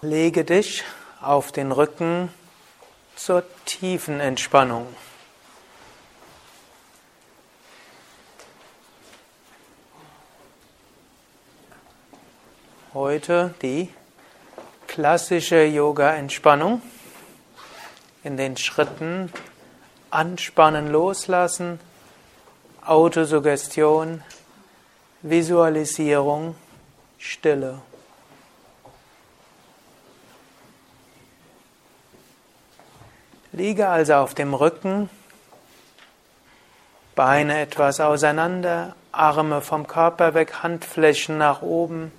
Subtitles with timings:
[0.00, 0.84] Lege dich
[1.20, 2.30] auf den Rücken
[3.14, 4.86] zur tiefen Entspannung.
[12.94, 13.88] Heute die
[14.86, 16.82] klassische Yoga-Entspannung.
[18.22, 19.32] In den Schritten
[20.10, 21.80] anspannen, loslassen,
[22.84, 24.22] Autosuggestion,
[25.22, 26.54] Visualisierung,
[27.16, 27.80] Stille.
[33.52, 35.08] Liege also auf dem Rücken,
[37.14, 42.12] Beine etwas auseinander, Arme vom Körper weg, Handflächen nach oben.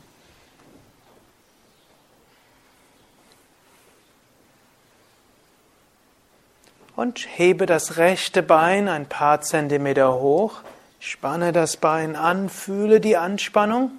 [7.03, 10.61] Und hebe das rechte Bein ein paar Zentimeter hoch,
[11.01, 13.91] spanne das Bein an, fühle die Anspannung,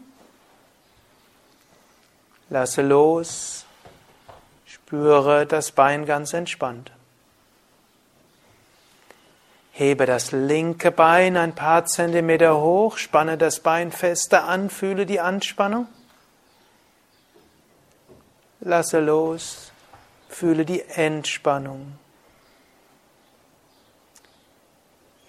[2.49, 3.67] lasse los,
[4.65, 6.93] spüre das Bein ganz entspannt.
[9.73, 15.21] Hebe das linke Bein ein paar Zentimeter hoch, spanne das Bein fester an, fühle die
[15.21, 15.89] Anspannung.
[18.61, 19.73] Lasse los,
[20.31, 21.99] fühle die Entspannung.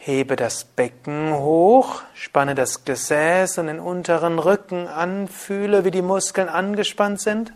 [0.05, 6.03] Hebe das Becken hoch, spanne das Gesäß und den unteren Rücken an, fühle, wie die
[6.03, 7.51] Muskeln angespannt sind.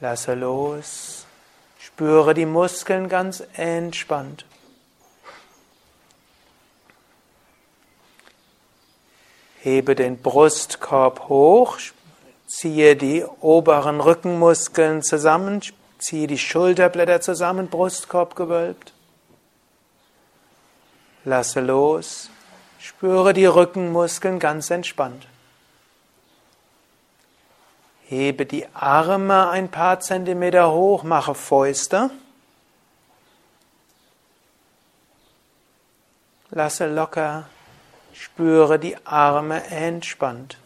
[0.00, 1.24] Lasse los,
[1.78, 4.44] spüre die Muskeln ganz entspannt.
[9.62, 11.78] Hebe den Brustkorb hoch,
[12.46, 15.62] ziehe die oberen Rückenmuskeln zusammen,
[15.96, 18.92] ziehe die Schulterblätter zusammen, Brustkorb gewölbt.
[21.24, 22.30] Lasse los.
[22.78, 25.26] Spüre die Rückenmuskeln ganz entspannt.
[28.06, 32.10] Hebe die Arme ein paar Zentimeter hoch, mache Fäuste.
[36.50, 37.44] Lasse locker,
[38.12, 40.58] spüre die Arme entspannt.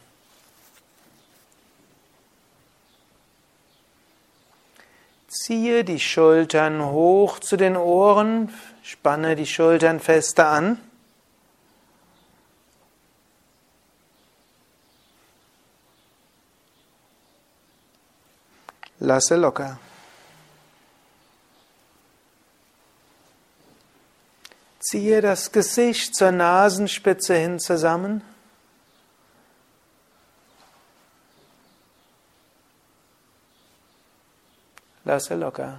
[5.46, 8.50] Ziehe die Schultern hoch zu den Ohren,
[8.82, 10.80] Spanne die Schultern fester an.
[19.00, 19.78] Lasse locker.
[24.80, 28.22] Ziehe das Gesicht zur Nasenspitze hin zusammen.
[35.04, 35.78] Lasse locker.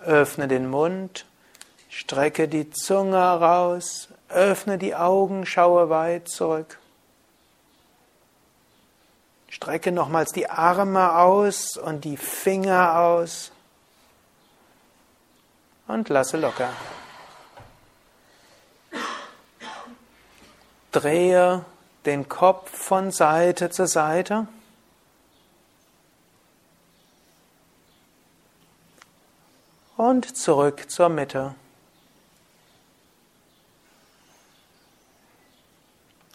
[0.00, 1.26] Öffne den Mund,
[1.88, 6.78] strecke die Zunge raus, öffne die Augen, schaue weit zurück.
[9.48, 13.52] Strecke nochmals die Arme aus und die Finger aus
[15.86, 16.70] und lasse locker.
[20.90, 21.64] Drehe
[22.06, 24.46] den Kopf von Seite zu Seite.
[30.02, 31.54] und zurück zur Mitte.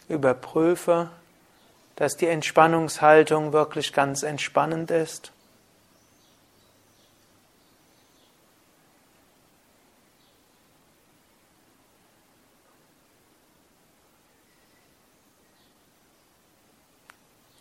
[0.08, 1.10] Überprüfe,
[1.96, 5.32] dass die Entspannungshaltung wirklich ganz entspannend ist.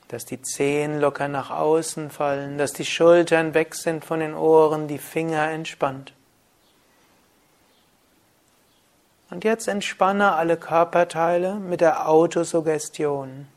[0.08, 4.88] Dass die Zehen locker nach außen fallen, dass die Schultern weg sind von den Ohren,
[4.88, 6.14] die Finger entspannt.
[9.30, 13.48] Und jetzt entspanne alle Körperteile mit der Autosuggestion.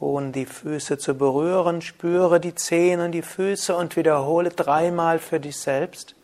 [0.00, 5.38] Ohne die Füße zu berühren, spüre die Zehen und die Füße und wiederhole dreimal für
[5.38, 6.14] dich selbst.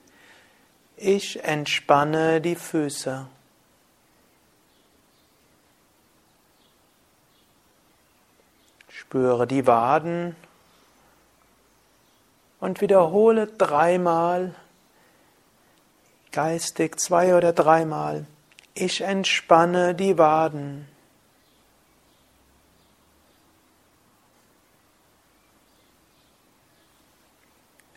[0.97, 3.27] Ich entspanne die Füße.
[9.11, 10.37] Spüre die Waden
[12.61, 14.55] und wiederhole dreimal,
[16.31, 18.25] geistig zwei oder dreimal,
[18.73, 20.87] ich entspanne die Waden.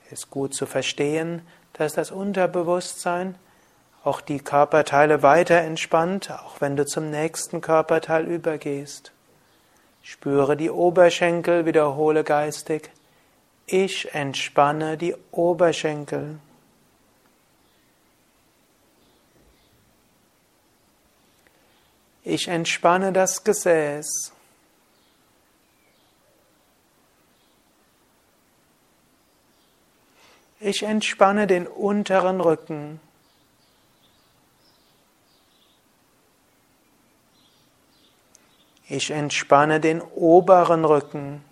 [0.05, 3.35] Es ist gut zu verstehen, dass das Unterbewusstsein
[4.03, 9.11] auch die Körperteile weiter entspannt, auch wenn du zum nächsten Körperteil übergehst.
[10.03, 12.91] Spüre die Oberschenkel, wiederhole geistig.
[13.65, 16.39] Ich entspanne die Oberschenkel.
[22.25, 24.33] Ich entspanne das Gesäß.
[30.59, 32.99] Ich entspanne den unteren Rücken.
[38.95, 41.43] Ich entspanne den oberen Rücken.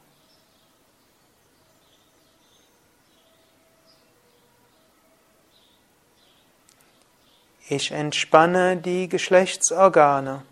[7.67, 10.43] Ich entspanne die Geschlechtsorgane.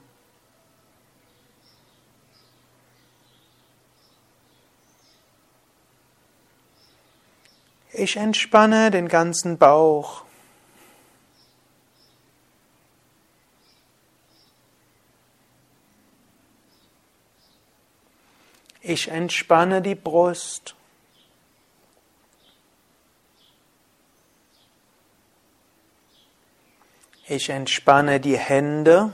[7.94, 10.24] Ich entspanne den ganzen Bauch.
[19.00, 20.75] Ich entspanne die Brust.
[27.25, 29.13] Ich entspanne die Hände.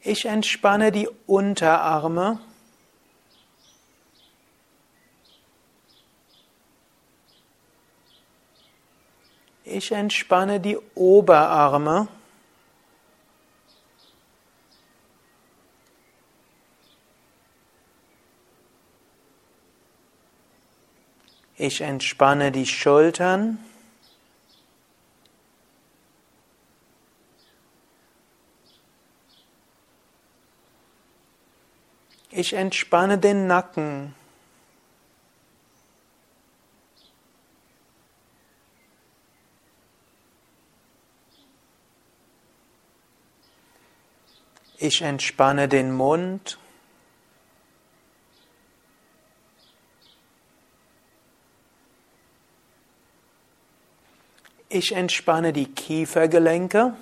[0.00, 2.40] Ich entspanne die Unterarme.
[9.62, 12.08] Ich entspanne die Oberarme.
[21.64, 23.56] Ich entspanne die Schultern.
[32.30, 34.12] Ich entspanne den Nacken.
[44.78, 46.58] Ich entspanne den Mund.
[54.74, 56.96] Ich entspanne die Kiefergelenke.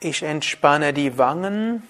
[0.00, 1.86] Ich entspanne die Wangen.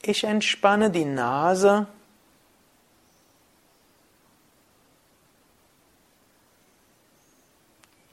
[0.00, 1.86] Ich entspanne die Nase.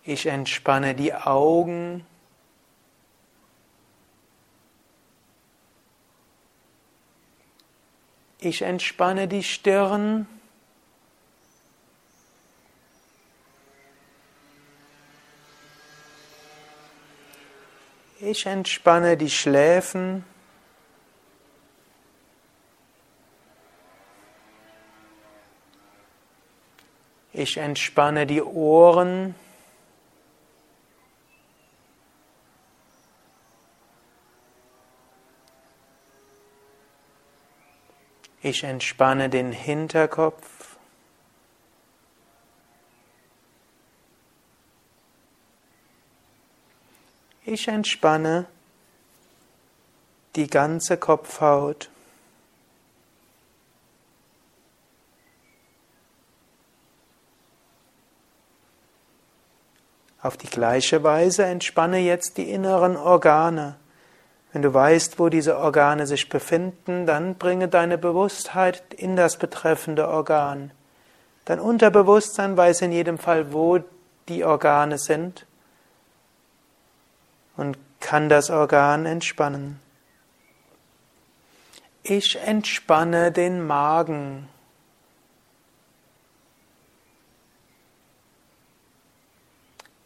[0.03, 2.05] Ich entspanne die Augen.
[8.45, 10.27] Ich entspanne die Stirn.
[18.19, 20.25] Ich entspanne die Schläfen.
[27.31, 29.35] Ich entspanne die Ohren.
[38.45, 40.75] Ich entspanne den Hinterkopf.
[47.45, 48.45] Ich entspanne
[50.35, 51.89] die ganze Kopfhaut.
[60.21, 63.77] Auf die gleiche Weise entspanne jetzt die inneren Organe.
[64.53, 70.07] Wenn du weißt, wo diese Organe sich befinden, dann bringe deine Bewusstheit in das betreffende
[70.07, 70.71] Organ.
[71.45, 73.79] Dein Unterbewusstsein weiß in jedem Fall, wo
[74.29, 75.47] die Organe sind
[77.57, 79.79] und kann das Organ entspannen.
[82.03, 84.47] Ich entspanne den Magen.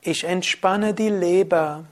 [0.01, 1.83] Ich entspanne die Leber.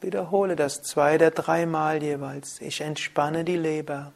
[0.00, 2.60] Wiederhole das zwei oder dreimal jeweils.
[2.60, 4.12] Ich entspanne die Leber.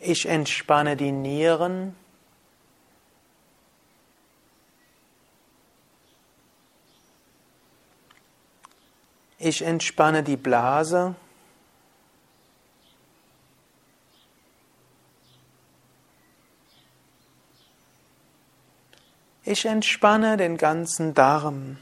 [0.00, 1.96] Ich entspanne die Nieren.
[9.38, 11.14] Ich entspanne die Blase.
[19.50, 21.78] Ich entspanne den ganzen Darm.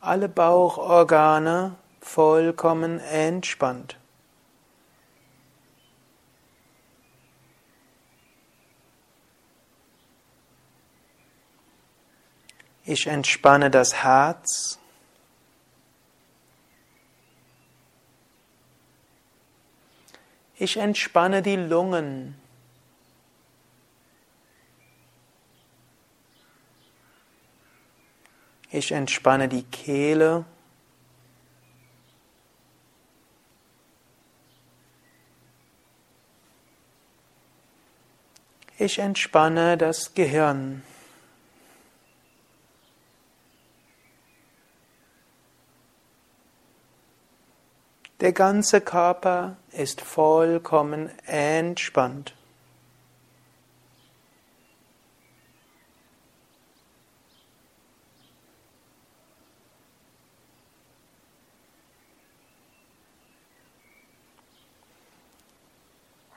[0.00, 3.96] alle Bauchorgane vollkommen entspannt.
[12.84, 14.79] Ich entspanne das Herz.
[20.60, 22.34] Ich entspanne die Lungen.
[28.70, 30.44] Ich entspanne die Kehle.
[38.76, 40.82] Ich entspanne das Gehirn.
[48.20, 52.34] Der ganze Körper ist vollkommen entspannt.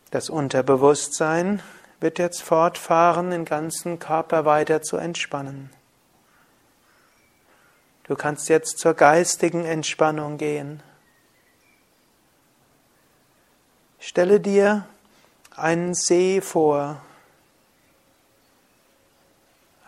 [0.09, 1.61] Das Unterbewusstsein
[1.99, 5.69] wird jetzt fortfahren, den ganzen Körper weiter zu entspannen.
[8.03, 10.83] Du kannst jetzt zur geistigen Entspannung gehen.
[14.05, 14.85] Stelle dir
[15.55, 17.01] einen See vor,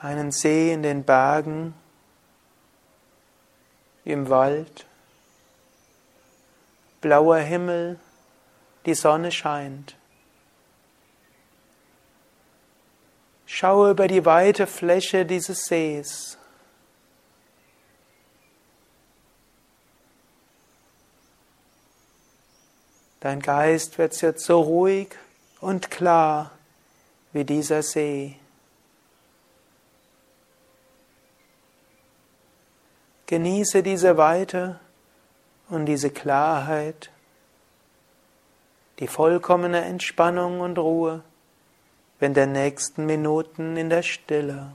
[0.01, 1.74] einen See in den Bergen,
[4.05, 4.86] im Wald,
[7.01, 8.00] blauer Himmel,
[8.86, 9.98] die Sonne scheint.
[13.45, 16.38] Schaue über die weite Fläche dieses Sees.
[23.25, 25.08] Dein Geist wird jetzt so ruhig
[25.60, 26.51] und klar
[27.34, 28.36] wie dieser See.
[33.25, 34.79] Genieße diese Weite
[35.70, 37.10] und diese Klarheit,
[39.00, 41.24] die vollkommene Entspannung und Ruhe
[42.20, 44.72] in der nächsten Minuten in der Stille.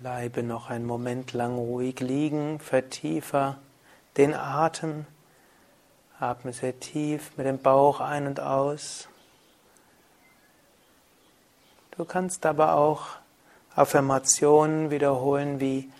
[0.00, 3.58] Bleibe noch einen Moment lang ruhig liegen, vertiefe
[4.16, 5.06] den Atem,
[6.18, 9.08] atme sehr tief mit dem Bauch ein und aus.
[11.92, 13.08] Du kannst aber auch
[13.74, 15.90] Affirmationen wiederholen wie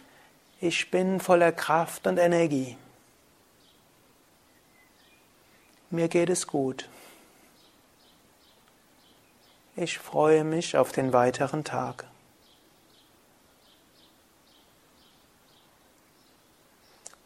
[0.61, 2.76] Ich bin voller Kraft und Energie.
[5.90, 6.88] mir geht es gut.
[9.76, 12.09] Ich freue mich auf den weiteren Tag.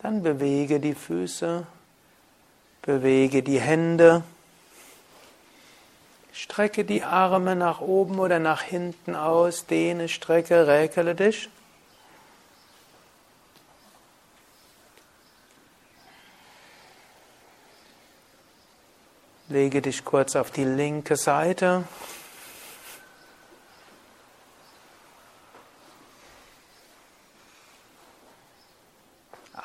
[0.04, 1.66] Dann bewege die Füße,
[2.82, 4.23] bewege die Hände,
[6.30, 11.49] strecke die Arme nach oben oder nach hinten aus, dehne, strecke, räkele dich.
[19.49, 21.84] Lege dich kurz auf die linke Seite.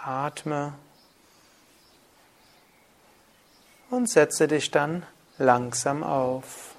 [0.09, 0.73] Atme
[3.91, 5.05] und setze dich dann
[5.37, 6.73] langsam auf.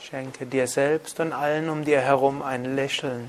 [0.00, 3.28] Schenke dir selbst und allen um dir herum ein Lächeln.